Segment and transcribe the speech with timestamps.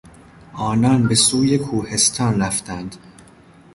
[0.53, 2.95] آنان به سوی کوهستان رفتند.